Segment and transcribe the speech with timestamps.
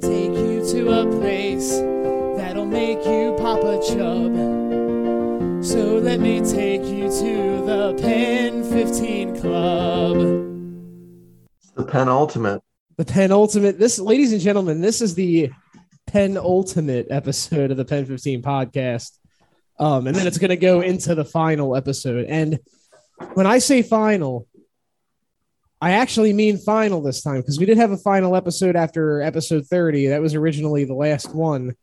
[0.00, 1.70] Take you to a place
[2.36, 4.34] that'll make you pop a chub.
[5.64, 10.16] So let me take you to the Pen 15 Club.
[11.74, 12.62] The penultimate.
[12.96, 13.78] The penultimate.
[13.78, 15.50] This, ladies and gentlemen, this is the
[16.06, 19.18] penultimate episode of the Pen 15 podcast.
[19.78, 22.26] Um, and then it's going to go into the final episode.
[22.26, 22.58] And
[23.34, 24.46] when I say final,
[25.86, 29.68] I actually mean final this time because we did have a final episode after episode
[29.68, 30.08] 30.
[30.08, 31.76] That was originally the last one.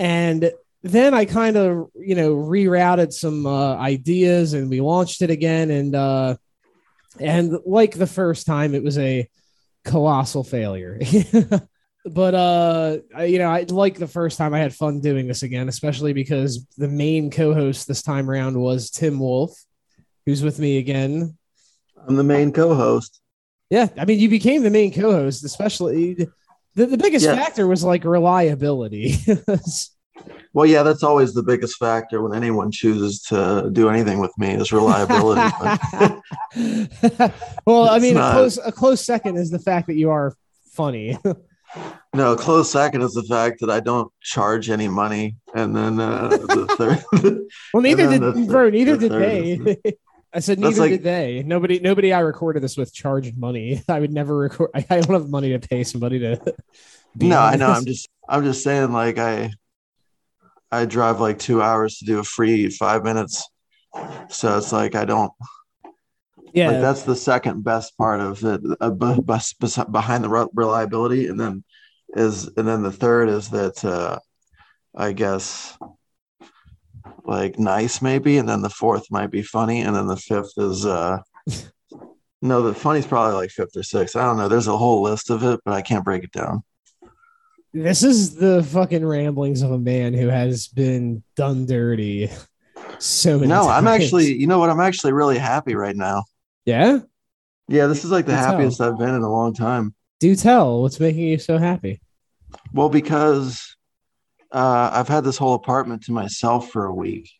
[0.00, 0.50] And
[0.82, 5.70] then I kind of, you know, rerouted some uh, ideas and we launched it again.
[5.70, 6.34] And, uh,
[7.20, 9.28] and like the first time, it was a
[9.84, 11.00] colossal failure.
[12.04, 15.68] but, uh, you know, I like the first time I had fun doing this again,
[15.68, 19.56] especially because the main co host this time around was Tim Wolf,
[20.26, 21.38] who's with me again.
[22.04, 23.20] I'm the main co-host.
[23.70, 26.14] Yeah, I mean, you became the main co-host, especially
[26.74, 27.36] the, the biggest Yeah.
[27.36, 29.16] factor was like reliability.
[30.52, 34.54] Well, yeah, that's always the biggest factor when anyone chooses to do anything with me
[34.54, 35.40] is reliability.
[37.66, 40.34] well, I mean, a close a close second is the fact that you are
[40.72, 41.18] funny.
[42.14, 46.28] no, close second is the fact that I don't charge any money, and then uh,
[46.28, 47.44] the third.
[47.72, 48.70] well, neither did the bro.
[48.70, 49.92] Neither the did they.
[50.32, 51.42] I said neither like- did they.
[51.44, 52.12] Nobody, nobody.
[52.12, 53.82] I recorded this with charged money.
[53.88, 54.70] I would never record.
[54.74, 56.54] I don't have money to pay somebody to.
[57.16, 57.68] be no, I know.
[57.68, 59.50] I'm just, I'm just saying, like I,
[60.70, 63.48] I drive like two hours to do a free five minutes,
[64.28, 65.32] so it's like I don't.
[66.54, 70.48] Yeah, Like that's the second best part of it, uh, bu- bus- bus- behind the
[70.54, 71.62] reliability, and then
[72.16, 74.18] is and then the third is that uh,
[74.96, 75.76] I guess
[77.28, 80.84] like nice maybe, and then the fourth might be funny, and then the fifth is
[80.86, 81.18] uh,
[82.42, 84.16] no, the funny's probably like fifth or sixth.
[84.16, 84.48] I don't know.
[84.48, 86.62] There's a whole list of it, but I can't break it down.
[87.72, 92.30] This is the fucking ramblings of a man who has been done dirty
[92.98, 94.70] so many No, I'm actually, you know what?
[94.70, 96.24] I'm actually really happy right now.
[96.64, 97.00] Yeah?
[97.68, 98.50] Yeah, this is like the Do tell.
[98.52, 99.94] happiest I've been in a long time.
[100.20, 100.82] Do tell.
[100.82, 102.00] What's making you so happy?
[102.72, 103.76] Well, because
[104.52, 107.30] uh, I've had this whole apartment to myself for a week.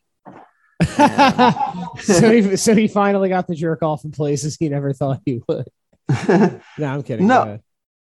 [0.94, 5.42] so he so he finally got the jerk off in places he never thought he
[5.48, 5.66] would.
[6.78, 7.26] No, I'm kidding.
[7.26, 7.58] No.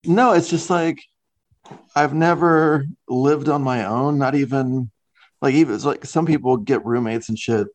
[0.05, 1.03] No, it's just like
[1.95, 4.91] I've never lived on my own, not even
[5.43, 7.67] like even it's like some people get roommates and shit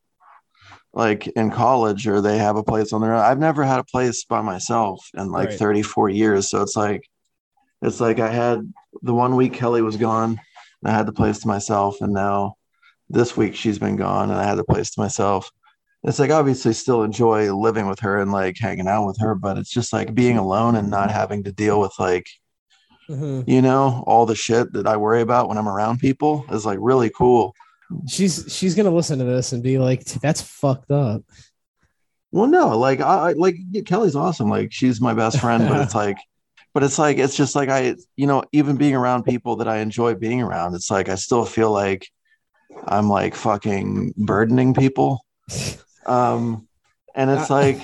[0.93, 3.21] like in college or they have a place on their own.
[3.21, 5.59] I've never had a place by myself in like Right.
[5.59, 6.49] 34 years.
[6.49, 7.07] So it's like
[7.81, 8.61] it's like I had
[9.01, 10.39] the one week Kelly was gone
[10.85, 12.55] and I had the place to myself and now
[13.09, 15.51] this week she's been gone and I had the place to myself.
[16.03, 19.57] It's like obviously still enjoy living with her and like hanging out with her, but
[19.57, 22.27] it's just like being alone and not having to deal with like
[23.09, 23.47] Mhm.
[23.47, 26.79] you know all the shit that i worry about when i'm around people is like
[26.81, 27.53] really cool
[28.09, 31.21] She's she's gonna listen to this and be like, "That's fucked up."
[32.31, 35.93] well no like i I- like kelly's awesome like she's my best friend but it's
[36.03, 36.17] like
[36.75, 39.77] but it's like it's just like i you know even being around people that i
[39.77, 42.07] enjoy being around it's like i still feel like
[42.87, 45.25] i'm like fucking burdening people.
[46.05, 46.67] Um
[47.15, 47.79] and it's Uh, like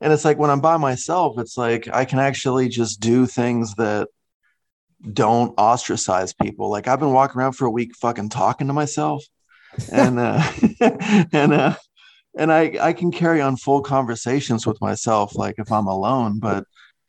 [0.00, 3.74] and it's like when i'm by myself it's like i can actually just do things
[3.74, 4.06] that
[5.12, 6.70] don't ostracize people.
[6.70, 9.24] Like i've been walking around for a week fucking talking to myself
[9.90, 10.42] and uh
[11.32, 11.74] and uh
[12.38, 16.64] and i i can carry on full conversations with myself like if i'm alone but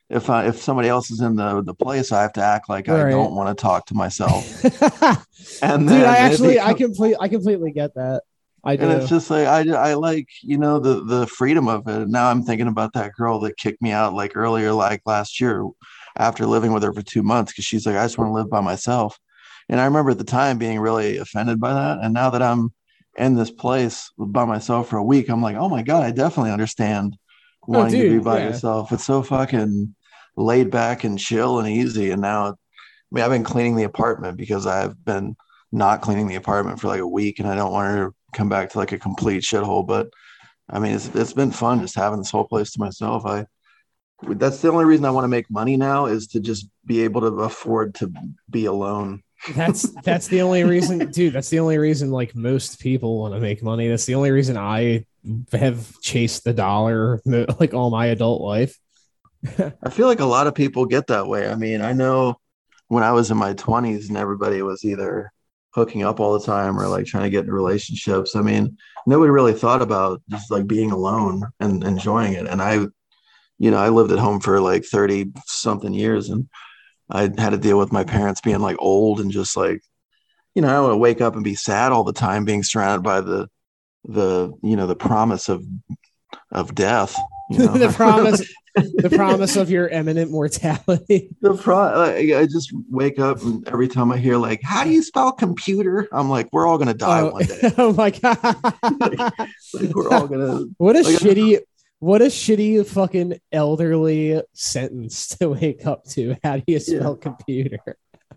[0.09, 2.89] if i if somebody else is in the the place i have to act like
[2.89, 4.63] i don't want to talk to myself
[5.63, 8.23] and Dude, I actually I become- complete I completely get that.
[8.63, 8.83] I do.
[8.83, 12.29] and it's just like I, I like you know the the freedom of it now
[12.29, 15.65] i'm thinking about that girl that kicked me out like earlier like last year
[16.17, 18.49] after living with her for two months because she's like i just want to live
[18.49, 19.17] by myself
[19.69, 22.73] and i remember at the time being really offended by that and now that i'm
[23.17, 26.51] in this place by myself for a week i'm like oh my god i definitely
[26.51, 27.15] understand
[27.63, 28.47] oh, wanting to be by yeah.
[28.47, 29.95] yourself it's so fucking
[30.39, 32.53] laid back and chill and easy and now i
[33.11, 35.35] mean i've been cleaning the apartment because i've been
[35.71, 38.69] not cleaning the apartment for like a week and i don't want to come back
[38.69, 40.09] to like a complete shithole but
[40.69, 43.45] i mean it's, it's been fun just having this whole place to myself i
[44.35, 47.21] that's the only reason i want to make money now is to just be able
[47.21, 48.11] to afford to
[48.49, 49.21] be alone
[49.55, 51.33] that's that's the only reason, dude.
[51.33, 53.87] That's the only reason like most people want to make money.
[53.87, 55.05] That's the only reason I
[55.51, 58.77] have chased the dollar like all my adult life.
[59.83, 61.49] I feel like a lot of people get that way.
[61.49, 62.39] I mean, I know
[62.87, 65.31] when I was in my 20s and everybody was either
[65.71, 68.35] hooking up all the time or like trying to get into relationships.
[68.35, 72.47] I mean, nobody really thought about just like being alone and enjoying it.
[72.47, 72.87] And I,
[73.59, 76.49] you know, I lived at home for like 30 something years and
[77.09, 79.81] I had to deal with my parents being like old and just like,
[80.55, 83.21] you know, I would wake up and be sad all the time, being surrounded by
[83.21, 83.47] the
[84.05, 85.63] the you know the promise of
[86.51, 87.15] of death.
[87.49, 87.73] You know?
[87.73, 88.41] the promise,
[88.75, 91.29] the promise of your imminent mortality.
[91.41, 94.89] the pro like, I just wake up and every time I hear like, how do
[94.91, 96.07] you spell computer?
[96.11, 97.59] I'm like, we're all gonna die Oh, one day.
[97.77, 98.37] oh my god!
[99.73, 101.59] Like, we're all gonna what a like, shitty,
[101.99, 106.35] what a shitty fucking elderly sentence to wake up to.
[106.43, 107.79] How do you spell computer?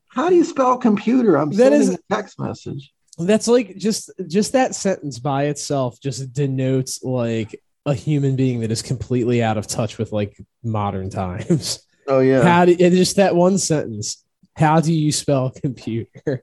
[0.08, 1.36] how do you spell computer?
[1.36, 2.92] I'm That sending is- a text message.
[3.18, 8.70] That's like just just that sentence by itself just denotes like a human being that
[8.70, 11.80] is completely out of touch with like modern times.
[12.08, 12.42] Oh yeah.
[12.42, 14.24] How do and just that one sentence?
[14.56, 16.42] How do you spell computer?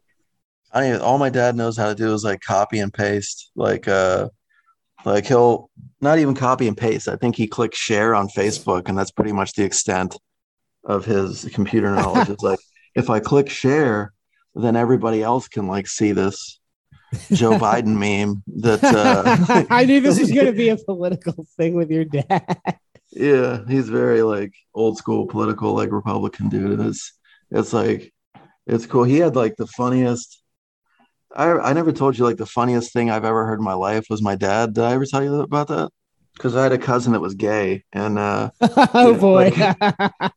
[0.71, 3.51] I don't even, all my dad knows how to do is like copy and paste.
[3.57, 4.29] Like uh
[5.03, 5.69] like he'll
[5.99, 7.09] not even copy and paste.
[7.09, 10.17] I think he clicks share on Facebook and that's pretty much the extent
[10.85, 12.29] of his computer knowledge.
[12.29, 12.59] it's like
[12.95, 14.13] if I click share,
[14.55, 16.58] then everybody else can like see this
[17.31, 21.73] Joe Biden meme that uh I knew this was going to be a political thing
[21.73, 22.79] with your dad.
[23.11, 26.79] yeah, he's very like old school political like Republican dude.
[26.79, 27.13] And it's
[27.51, 28.13] it's like
[28.67, 29.03] it's cool.
[29.03, 30.41] He had like the funniest
[31.35, 34.05] I I never told you like the funniest thing I've ever heard in my life
[34.09, 34.73] was my dad.
[34.73, 35.89] Did I ever tell you about that?
[36.33, 38.51] Because I had a cousin that was gay and uh
[38.93, 39.51] oh boy.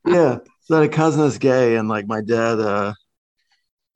[0.06, 2.94] yeah, so I had a cousin that's gay and like my dad uh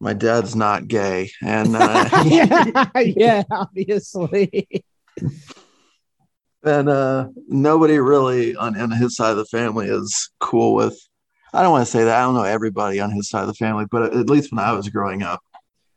[0.00, 4.84] my dad's not gay and uh yeah, yeah, obviously.
[6.64, 10.98] and uh nobody really on, on his side of the family is cool with
[11.54, 12.16] I don't want to say that.
[12.18, 14.72] I don't know everybody on his side of the family, but at least when I
[14.72, 15.40] was growing up,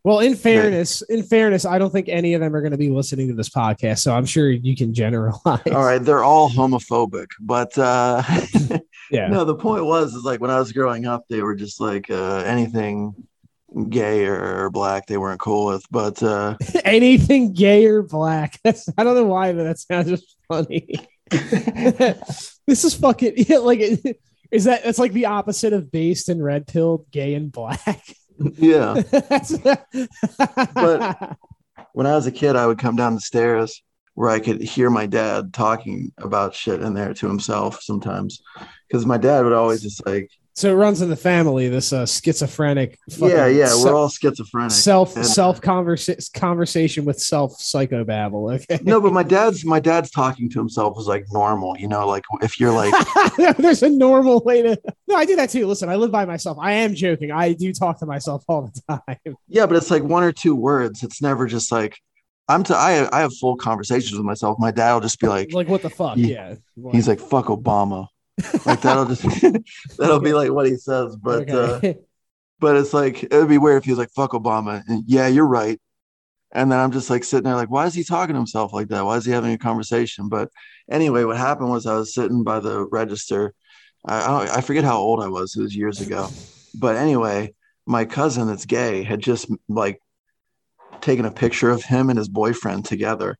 [0.05, 2.89] Well, in fairness, in fairness, I don't think any of them are going to be
[2.89, 5.59] listening to this podcast, so I'm sure you can generalize.
[5.65, 7.27] all right, they're all homophobic.
[7.41, 8.23] But uh
[9.11, 9.27] Yeah.
[9.27, 12.09] no, the point was is like when I was growing up, they were just like
[12.09, 13.13] uh anything
[13.89, 15.83] gay or black they weren't cool with.
[15.91, 18.59] But uh Anything gay or black.
[18.63, 21.07] That's, I don't know why, but that sounds just funny.
[21.29, 23.79] this is fucking yeah, like
[24.51, 28.03] is that that's like the opposite of based and red pilled, gay and black.
[28.57, 29.01] yeah.
[30.73, 31.37] But-
[31.93, 33.81] when I was a kid, I would come down the stairs
[34.13, 38.41] where I could hear my dad talking about shit in there to himself sometimes.
[38.87, 40.29] Because my dad would always just like,
[40.59, 41.69] so it runs in the family.
[41.69, 42.97] This uh, schizophrenic.
[43.17, 44.71] yeah, yeah, se- we're all schizophrenic.
[44.71, 48.53] self And- self conversa- conversation with self psychobabble.
[48.55, 48.79] Okay.
[48.83, 52.25] no, but my dad's my dad's talking to himself was like normal, you know, like
[52.41, 52.93] if you're like,
[53.57, 54.77] There's a normal way to.
[55.07, 55.65] No, I do that too.
[55.65, 56.57] Listen, I live by myself.
[56.59, 57.31] I am joking.
[57.31, 59.35] I do talk to myself all the time.
[59.47, 61.03] yeah, but it's like one or two words.
[61.03, 61.97] It's never just like
[62.49, 64.57] I'm to I I have full conversations with myself.
[64.59, 66.17] My dad will just be like, Like, what the fuck?
[66.17, 66.55] He- yeah.
[66.91, 68.07] he's like, fuck Obama.
[68.65, 69.23] Like that'll just
[69.97, 71.15] that'll be like what he says.
[71.15, 71.81] But uh
[72.59, 75.27] but it's like it would be weird if he was like fuck obama and yeah
[75.27, 75.79] you're right
[76.51, 78.89] and then i'm just like sitting there like why is he talking to himself like
[78.89, 79.05] that?
[79.05, 80.29] Why is he having a conversation?
[80.29, 80.49] But
[80.89, 83.53] anyway what happened was i was sitting by the register.
[84.05, 86.29] I I, don't, I forget how old i was it was years ago.
[86.75, 87.53] But anyway
[87.85, 90.01] my cousin that's gay had just like
[91.01, 93.37] taken a picture of him and his boyfriend together.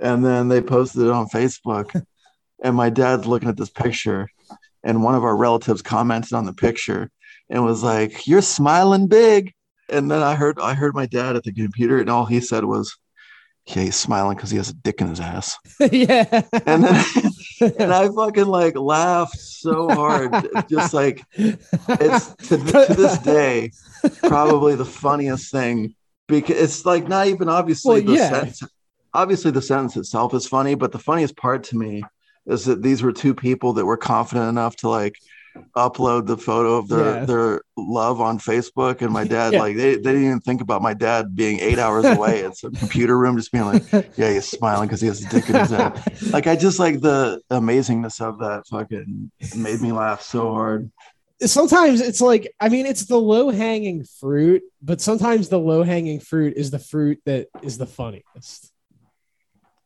[0.00, 2.04] And then they posted it on facebook
[2.62, 4.28] and my dad's looking at this picture
[4.84, 7.10] and one of our relatives commented on the picture
[7.48, 9.52] and was like, "You're smiling big."
[9.88, 12.64] And then I heard I heard my dad at the computer, and all he said
[12.64, 12.96] was,
[13.66, 15.56] "Yeah, he's smiling because he has a dick in his ass."
[15.92, 16.42] yeah.
[16.66, 17.04] And then
[17.78, 20.32] and I fucking like laughed so hard,
[20.68, 23.72] just like it's to, to this day
[24.22, 25.94] probably the funniest thing
[26.28, 28.30] because it's like not even obviously Well, the yeah.
[28.30, 28.62] sentence.
[29.16, 32.02] Obviously, the sentence itself is funny, but the funniest part to me
[32.46, 35.16] is that these were two people that were confident enough to like
[35.76, 37.24] upload the photo of their Yeah.
[37.24, 39.60] their love on Facebook, and my dad Yeah.
[39.60, 42.72] like they, they didn't even think about my dad being eight hours away at some
[42.82, 43.84] computer room, just being like,
[44.16, 45.92] yeah, he's smiling because he has a dick in his head.
[46.32, 50.90] like I just like the amazingness of that fucking made me laugh so hard.
[51.40, 56.18] sometimes it's like I mean it's the low hanging fruit, but sometimes the low hanging
[56.18, 58.72] fruit is the fruit that is the funniest.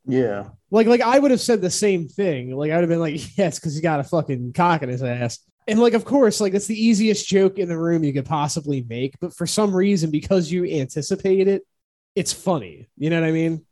[0.08, 0.48] Yeah.
[0.70, 2.56] Like like I would have said the same thing.
[2.56, 5.02] Like I would have been like, yes, because he got a fucking cock in his
[5.02, 5.38] ass.
[5.68, 8.84] And like, of course, like that's the easiest joke in the room you could possibly
[8.88, 9.14] make.
[9.20, 11.62] But for some reason, because you anticipate it,
[12.14, 12.88] it's funny.
[12.96, 13.66] You know what I mean?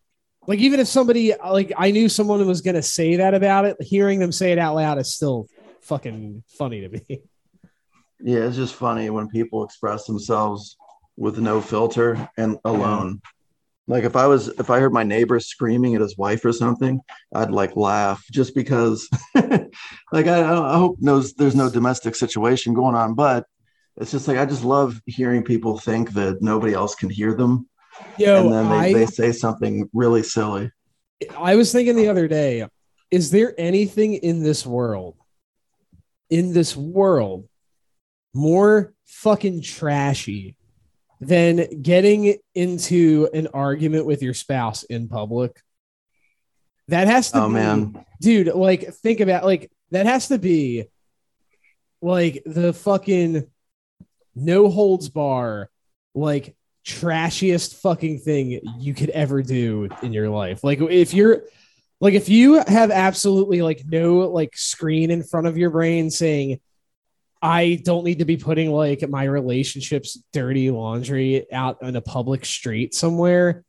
[0.46, 4.20] Like even if somebody like I knew someone was gonna say that about it, hearing
[4.20, 5.48] them say it out loud is still
[5.82, 7.22] fucking funny to me.
[8.20, 10.76] Yeah, it's just funny when people express themselves
[11.16, 13.20] with no filter and alone.
[13.88, 17.00] Like if I was if I heard my neighbor screaming at his wife or something,
[17.32, 22.96] I'd like laugh just because like I, I hope knows there's no domestic situation going
[22.96, 23.46] on, but
[23.96, 27.68] it's just like I just love hearing people think that nobody else can hear them,
[28.18, 30.70] Yo, and then they, I, they say something really silly.
[31.38, 32.66] I was thinking the other day,
[33.10, 35.16] is there anything in this world,
[36.28, 37.48] in this world,
[38.34, 40.56] more fucking trashy
[41.20, 45.60] than getting into an argument with your spouse in public?
[46.88, 50.86] That has to Oh be, man, dude, like think about like that has to be
[52.00, 53.46] like the fucking
[54.34, 55.70] no holds bar,
[56.14, 56.54] like
[56.84, 60.62] trashiest fucking thing you could ever do in your life.
[60.62, 61.42] Like if you're
[62.00, 66.60] like if you have absolutely like no like screen in front of your brain saying
[67.42, 72.44] I don't need to be putting like my relationships dirty laundry out on a public
[72.44, 73.64] street somewhere,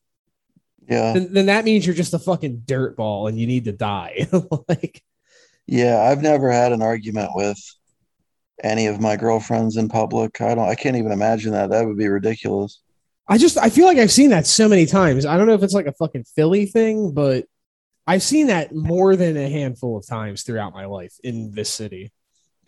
[0.87, 4.27] yeah, then, then that means you're just a fucking dirtball and you need to die.
[4.69, 5.03] like
[5.65, 6.01] yeah.
[6.01, 7.57] I've never had an argument with
[8.63, 10.39] any of my girlfriends in public.
[10.41, 10.69] I don't.
[10.69, 11.69] I can't even imagine that.
[11.69, 12.81] That would be ridiculous.
[13.27, 15.25] I just I feel like I've seen that so many times.
[15.25, 17.45] I don't know if it's like a fucking Philly thing, but
[18.05, 22.13] I've seen that more than a handful of times throughout my life in this city.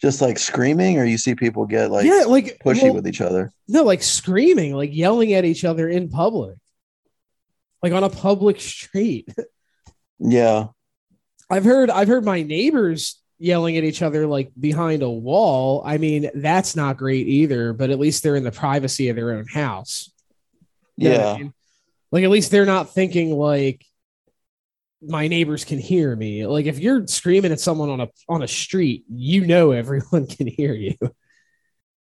[0.01, 3.21] Just like screaming, or you see people get like yeah, like pushy well, with each
[3.21, 3.51] other.
[3.67, 6.55] no, like screaming, like yelling at each other in public,
[7.83, 9.29] like on a public street.
[10.21, 10.67] Yeah,
[11.49, 15.81] I've heard I've heard my neighbors yelling at each other like behind a wall.
[15.85, 19.31] I mean, that's not great either, but at least they're in the privacy of their
[19.31, 20.11] own house.
[20.97, 21.53] You what I yeah, mean?
[22.11, 23.85] Like at least they're not thinking like
[25.01, 26.45] my neighbors can hear me.
[26.45, 30.47] Like if you're screaming at someone on a on a street, you know everyone can
[30.47, 30.95] hear you.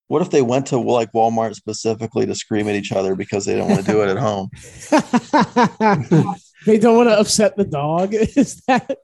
[0.09, 3.57] What if they went to like Walmart specifically to scream at each other because they
[3.57, 4.50] don't want to do it at home?
[6.67, 8.15] they don't want to upset the dog.
[8.15, 8.99] Is that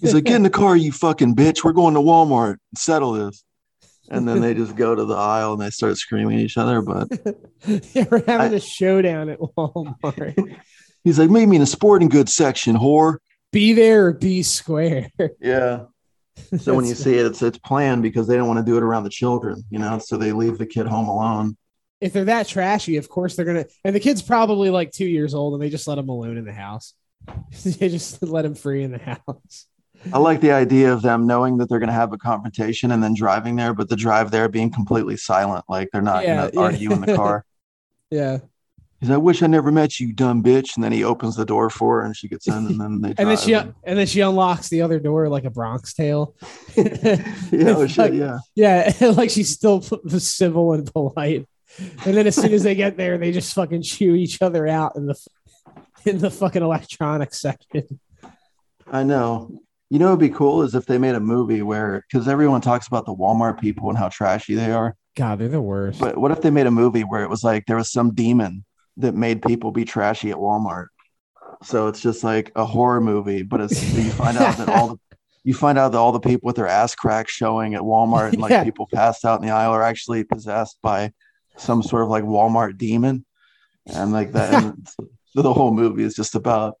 [0.00, 1.64] He's like, get in the car, you fucking bitch.
[1.64, 2.58] We're going to Walmart.
[2.76, 3.42] Settle this.
[4.10, 6.82] And then they just go to the aisle and they start screaming at each other.
[6.82, 7.08] But
[7.66, 10.60] yeah, we're having I- a showdown at Walmart.
[11.04, 13.18] He's like, meet me in the sporting goods section, whore.
[13.52, 15.08] be there or be square.
[15.40, 15.84] Yeah.
[16.58, 18.82] So when you see it, it's it's planned because they don't want to do it
[18.82, 19.98] around the children, you know.
[19.98, 21.56] So they leave the kid home alone.
[22.00, 23.66] if they're that trashy, of course they're gonna.
[23.84, 26.44] And the kid's probably like two years old, and they just let him alone in
[26.44, 26.94] the house.
[27.64, 29.66] they just let him free in the house.
[30.12, 33.02] I like the idea of them knowing that they're going to have a confrontation and
[33.02, 36.50] then driving there, but the drive there being completely silent, like they're not Yeah, going
[36.50, 36.60] to yeah.
[36.62, 37.44] argue in the car.
[38.10, 38.38] Yeah,
[39.00, 40.74] He's like, I wish I never met you, dumb bitch.
[40.74, 43.08] And then he opens the door for her and she gets in and then they
[43.18, 46.34] and then she and then she unlocks the other door like a Bronx tale.
[46.76, 48.38] yeah, oh, shit, Like, yeah.
[48.56, 51.46] Yeah, like she's still civil and polite.
[51.78, 54.96] And then as soon as they get there, they just fucking chew each other out
[54.96, 55.14] in the
[56.04, 58.00] in the fucking electronics section.
[58.90, 59.60] I know.
[59.90, 62.88] You know, it'd be cool is if they made a movie where, because everyone talks
[62.88, 64.96] about the Walmart people and how trashy they are.
[65.16, 65.98] God, they're the worst.
[65.98, 68.64] But what if they made a movie where it was like there was some demon
[68.98, 70.86] that made people be trashy at Walmart?
[71.62, 74.96] So it's just like a horror movie, but it's you find out that all the
[75.44, 78.38] you find out that all the people with their ass cracks showing at Walmart and
[78.40, 78.64] like Yeah.
[78.64, 81.12] people passed out in the aisle are actually possessed by
[81.56, 83.24] some sort of like Walmart demon,
[83.86, 84.62] and like that.
[84.62, 84.88] and
[85.34, 86.74] so the whole movie is just about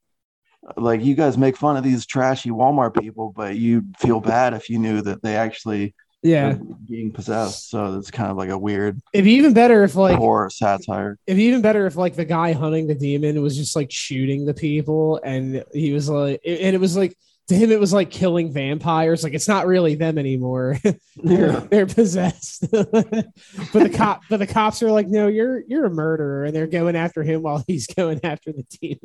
[0.76, 4.68] like you guys make fun of these trashy Walmart people, but you feel bad if
[4.68, 6.56] you knew that they actually yeah,
[6.88, 7.70] being possessed.
[7.70, 11.18] So it's kind of like a weird it'd be even better if like horror satire.
[11.26, 14.44] it'd be even better if like the guy hunting the demon was just like shooting
[14.46, 17.16] the people, and he was like, and it was like
[17.48, 19.22] to him it was like killing vampires.
[19.24, 20.78] Like it's not really them anymore.
[20.82, 21.60] they're, Yeah.
[21.70, 22.66] they're possessed.
[22.70, 22.92] but
[23.72, 26.96] the cop, but the cops are like, no, you're you're a murderer, and they're going
[26.96, 28.98] after him while he's going after the demon.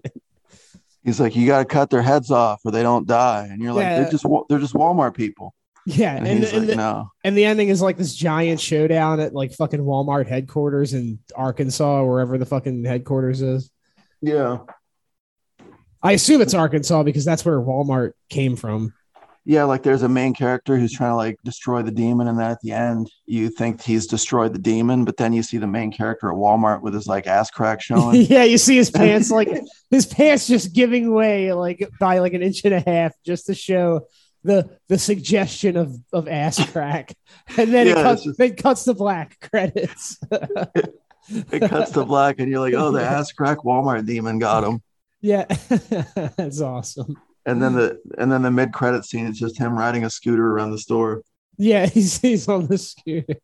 [1.05, 3.48] He's like, you got to cut their heads off or they don't die.
[3.51, 4.01] And you're like, Yeah.
[4.01, 5.53] they're just they're just Walmart people.
[5.85, 7.09] Yeah, And, and and, like, the, no.
[7.23, 12.01] and the ending is like this giant showdown at like fucking Walmart headquarters in Arkansas,
[12.01, 13.69] or wherever the fucking headquarters is.
[14.21, 14.59] Yeah.
[16.01, 18.93] I assume it's Arkansas because that's where Walmart came from.
[19.45, 22.49] Yeah, like there's a main character who's trying to like destroy the demon, and then
[22.49, 25.91] at the end you think he's destroyed the demon, but then you see the main
[25.91, 28.21] character at Walmart with his like ass crack showing.
[28.21, 29.49] yeah, you see his pants like
[29.91, 33.53] his pants just giving way like by like an inch and a half just to
[33.53, 34.07] show
[34.43, 37.13] the the suggestion of of ass crack,
[37.57, 40.17] and then it cuts just- then cuts to black credits.
[40.31, 44.81] it cuts to black, and you're like, oh, the ass crack Walmart demon got him.
[45.21, 45.45] yeah,
[46.38, 47.17] that's awesome.
[47.45, 50.51] And then the and then the mid credit scene is just him riding a scooter
[50.51, 51.21] around the store.
[51.57, 53.35] Yeah, he's he's on the scooter.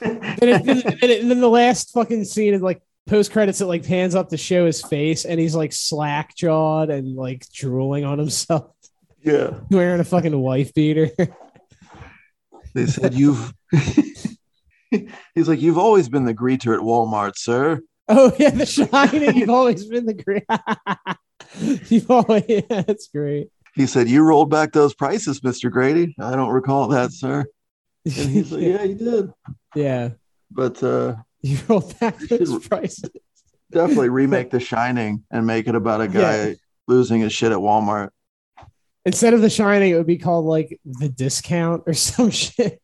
[0.00, 3.60] and, it, and, it- and then the last fucking scene is like post credits.
[3.60, 7.46] It like pans up to show his face, and he's like slack jawed and like
[7.52, 8.70] drooling on himself,
[9.22, 9.60] yeah.
[9.70, 11.10] wearing a fucking wife beater.
[12.74, 13.52] They said you've
[14.90, 17.80] He's like, You've always been the greeter at Walmart, sir.
[18.08, 19.36] Oh yeah, The Shining.
[19.36, 20.44] You've always been the great.
[21.90, 22.44] You've always.
[22.48, 23.48] Yeah, that's great.
[23.74, 25.70] He said, You rolled back those prices, Mr.
[25.70, 26.14] Grady.
[26.20, 27.46] I don't recall that, sir.
[28.04, 29.32] And he's like, Yeah, you did.
[29.74, 30.10] yeah.
[30.50, 33.10] But uh You rolled back those prices.
[33.72, 36.54] definitely remake The Shining and make it about a guy Yeah.
[36.86, 38.10] losing his shit at Walmart.
[39.08, 42.82] Instead of The Shining, it would be called like the discount or some shit.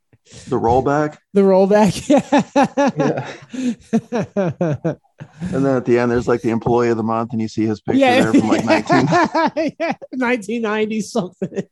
[0.49, 1.19] The rollback.
[1.35, 2.09] The rollback.
[2.09, 4.97] Yeah.
[5.41, 7.67] And then at the end, there's like the employee of the month, and you see
[7.67, 8.23] his picture yeah.
[8.23, 9.07] there from like 19.
[9.79, 11.63] yeah, 1990 something.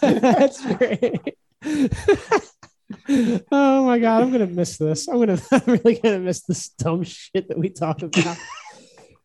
[0.00, 1.36] That's great.
[3.52, 5.08] oh my god, I'm gonna miss this.
[5.08, 8.36] I'm gonna I'm really gonna miss this dumb shit that we talk about.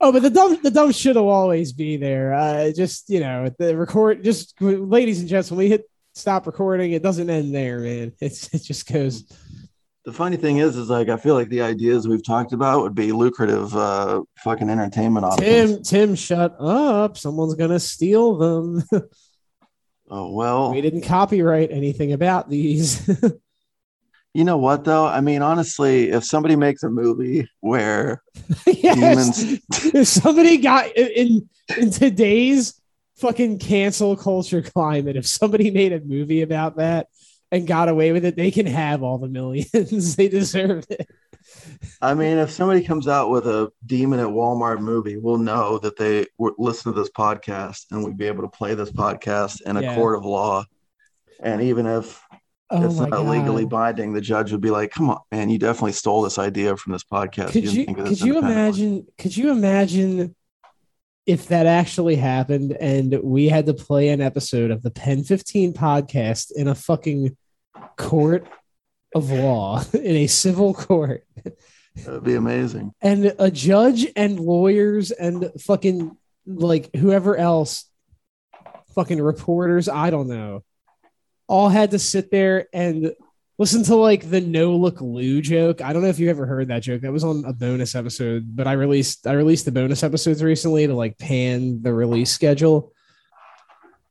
[0.01, 2.33] Oh, but the dumb the dumb shit will always be there.
[2.33, 4.23] Uh, just you know, the record.
[4.23, 8.13] Just ladies and gents, when we hit stop recording, it doesn't end there, man.
[8.21, 9.25] It's it just goes.
[10.05, 12.95] The funny thing is, is like I feel like the ideas we've talked about would
[12.95, 15.89] be lucrative, uh, fucking entertainment options.
[15.89, 17.17] Tim, Tim, shut up!
[17.17, 18.83] Someone's gonna steal them.
[20.11, 23.07] Oh well, we didn't copyright anything about these.
[24.33, 25.05] you know what though?
[25.05, 28.21] I mean, honestly, if somebody makes a movie where
[28.67, 28.95] yes.
[29.41, 29.61] Demons.
[29.95, 32.79] If somebody got in in today's
[33.17, 37.07] fucking cancel culture climate, if somebody made a movie about that
[37.51, 40.15] and got away with it, they can have all the millions.
[40.15, 41.09] they deserve it.
[42.01, 45.97] I mean, if somebody comes out with a demon at Walmart movie, we'll know that
[45.97, 49.81] they listen to this podcast and we'd be able to play this podcast in a
[49.81, 49.95] Yeah.
[49.95, 50.63] court of law.
[51.41, 52.21] And even if
[52.71, 53.27] Oh it's not god.
[53.27, 56.77] legally binding, the judge would be like, "Come on, man, you definitely stole this idea
[56.77, 60.35] from this podcast." could you think could you independently." imagine could you imagine
[61.25, 65.73] if that actually happened and we had to play an episode of the Pen 15
[65.73, 67.35] podcast in a fucking
[67.97, 68.47] court
[69.15, 71.25] of law in a civil court
[72.05, 72.93] That'd be amazing.
[73.01, 77.85] and a judge and lawyers and fucking like whoever else
[78.95, 80.63] fucking reporters i don't know
[81.49, 83.13] all had to sit there and
[83.57, 86.69] listen to like the no look lou joke i don't know if you ever heard
[86.69, 90.03] that joke that was on a bonus episode but i released i released the bonus
[90.03, 92.93] episodes recently to like pan the release schedule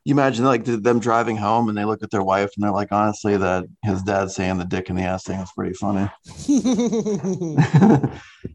[0.05, 2.93] You imagine like them driving home and they look at their wife and they're like,
[2.93, 6.09] honestly, that his dad saying the dick in the ass thing is pretty funny.
[6.49, 6.49] and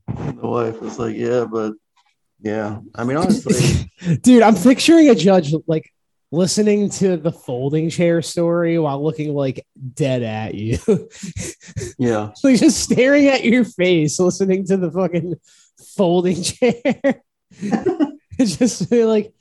[0.42, 1.74] the wife was like, yeah, but
[2.42, 2.80] yeah.
[2.96, 3.92] I mean, honestly,
[4.22, 5.86] dude i'm picturing a judge like
[6.34, 10.80] listening to the folding chair story while looking like dead at you
[12.00, 12.32] yeah.
[12.44, 15.36] like just staring at your face, listening to the fucking
[15.96, 16.74] folding chair.
[18.40, 19.32] it's just like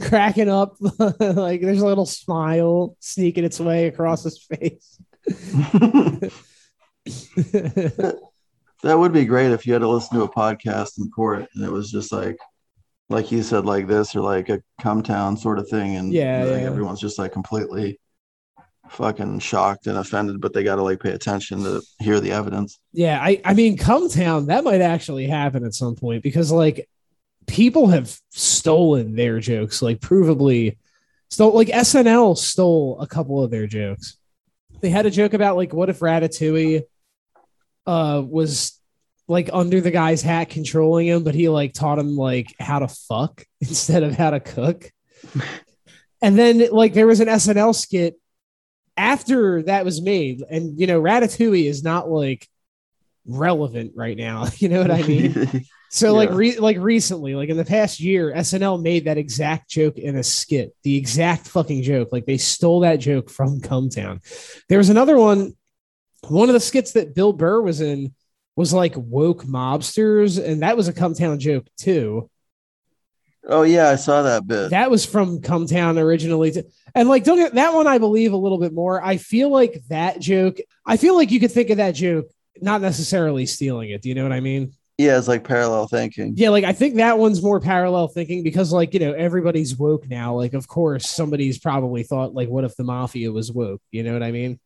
[0.00, 4.98] cracking up, like there's a little smile sneaking its way across his face.
[8.82, 11.62] That would be great if you had to listen to a podcast in court and
[11.62, 12.38] it was just like,
[13.08, 15.96] like you said, like this or like a Cumtown sort of thing.
[15.96, 16.66] And Yeah, like, yeah.
[16.66, 18.00] everyone's just like completely
[18.90, 22.78] fucking shocked and offended, but they got to like pay attention to hear the evidence.
[22.92, 26.88] yeah, I, I mean, Cumtown, that might actually happen at some point because like
[27.46, 30.76] people have stolen their jokes, like provably
[31.30, 34.16] stole like SNL stole a couple of their jokes.
[34.80, 36.82] They had a joke about like what if Ratatouille
[37.86, 38.78] uh was
[39.26, 42.88] like under the guy's hat controlling him, but he like taught him like how to
[42.88, 44.90] fuck instead of how to cook.
[46.22, 48.16] and then like there was an SNL skit
[48.96, 52.48] after that was made, and you know, Ratatouille is not like
[53.26, 54.46] relevant right now.
[54.58, 55.66] You know what I mean?
[55.94, 59.96] So like re- like recently, like in the past year, SNL made that exact joke
[59.96, 62.08] in a skit, the exact fucking joke.
[62.10, 64.20] Like they stole that joke from Cumtown.
[64.68, 65.56] There was another one,
[66.26, 68.12] one of the skits that Bill Burr was in
[68.56, 72.30] was like woke mobsters, and that was a Cumtown joke too.
[73.46, 74.70] oh, yeah, I saw that bit.
[74.70, 76.64] That was from Cumtown originally, too.
[76.94, 77.86] and like don't get that one.
[77.86, 79.04] I believe a little bit more.
[79.04, 80.58] I feel like that joke.
[80.86, 82.26] I feel like you could think of that joke,
[82.60, 84.02] not necessarily stealing it.
[84.02, 84.72] Do you know what I mean?
[84.96, 86.34] yeah, it's like parallel thinking.
[86.36, 90.08] Yeah, like I think that one's more parallel thinking because like, you know, everybody's woke
[90.08, 90.36] now.
[90.36, 93.82] Like, of course, somebody's probably thought, like, what if the mafia was woke?
[93.90, 94.60] You know what I mean?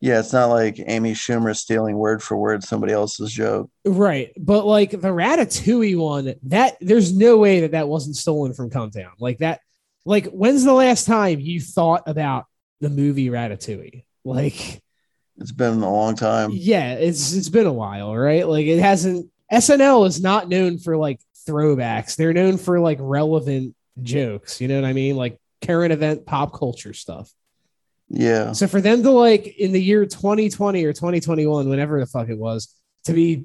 [0.00, 3.68] Yeah, it's not like Amy Schumer stealing word for word somebody else's joke.
[3.84, 4.32] Right.
[4.38, 9.10] But like the Ratatouille one, that there's no way that that wasn't stolen from Cumtown.
[9.18, 9.60] Like that,
[10.04, 12.46] like, when's the last time you thought about
[12.80, 14.04] the movie Ratatouille?
[14.24, 14.80] Like,
[15.38, 16.50] It's been a long time.
[16.52, 18.46] yeah, it's it's been a while, right?
[18.46, 22.14] Like it hasn't SNL is not known for like throwbacks.
[22.14, 25.16] They're known for like relevant jokes, you know what I mean?
[25.16, 27.32] Like current event pop culture stuff.
[28.10, 28.52] Yeah.
[28.52, 32.38] So for them to like in the year 2020 or 2021, whenever the fuck it
[32.38, 33.44] was, to be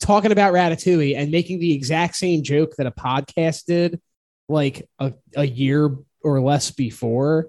[0.00, 4.00] talking about Ratatouille and making the exact same joke that a podcast did
[4.48, 7.48] like a, a year or less before,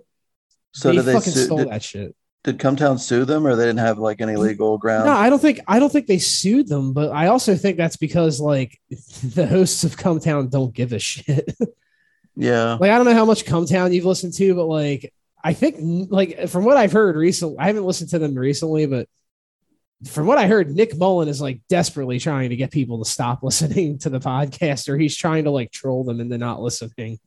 [0.71, 2.15] So they did they fucking sue, stole did, that shit.
[2.43, 5.05] did Cumtown sue them or they didn't have like any legal ground?
[5.05, 7.97] No, I don't think I don't think they sued them, but I also think that's
[7.97, 11.55] because like the hosts of Cumtown don't give a shit.
[12.35, 12.77] yeah.
[12.79, 16.47] like I don't know how much Cumtown you've listened to, but like I think like
[16.49, 19.07] from what I've heard recently, I haven't listened to them recently, but
[20.07, 23.43] from what I heard, Nick Mullen is like desperately trying to get people to stop
[23.43, 27.19] listening to the podcast, or he's trying to like troll them into not listening.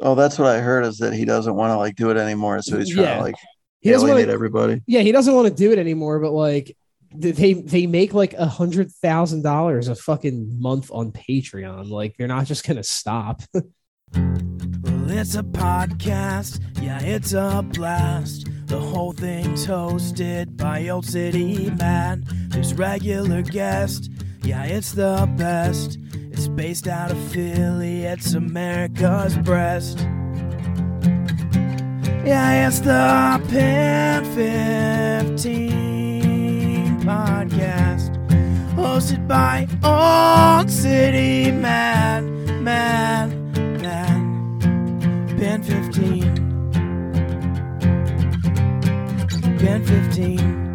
[0.00, 2.60] Oh, that's what I heard is that he doesn't want to like do it anymore.
[2.62, 3.16] So he's trying Yeah.
[3.16, 3.34] to like
[3.80, 4.82] He doesn't alienate want to, everybody.
[4.86, 6.76] yeah, he doesn't want to do it anymore, but like
[7.14, 11.88] they they make like a hundred thousand dollars a fucking month on Patreon.
[11.88, 13.40] Like they're not just gonna stop.
[14.14, 18.46] Well, it's a podcast, yeah, it's a blast.
[18.66, 22.18] The whole thing's hosted by Old City Matt.
[22.50, 24.10] There's regular guest,
[24.42, 25.98] yeah, it's the best.
[26.32, 29.98] It's based out of Philly, it's America's breast.
[32.24, 38.10] Yeah, it's the Pen 15 podcast,
[38.76, 42.22] hosted by Old City Matt,
[42.62, 43.37] Man.
[45.38, 46.34] Pen 15.
[49.60, 50.67] Pen 15.